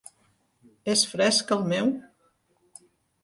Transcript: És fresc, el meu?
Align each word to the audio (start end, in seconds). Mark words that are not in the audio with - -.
És 0.93 1.03
fresc, 1.11 1.53
el 1.57 1.61
meu? 1.73 1.91